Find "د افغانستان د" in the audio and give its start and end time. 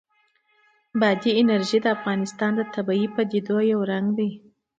1.83-2.61